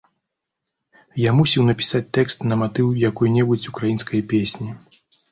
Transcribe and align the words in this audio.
Я 1.23 1.33
мусіў 1.39 1.65
напісаць 1.67 2.07
тэкст 2.17 2.45
на 2.51 2.57
матыў 2.61 2.87
якой-небудзь 3.09 3.69
украінскай 3.73 4.23
песні. 4.33 4.69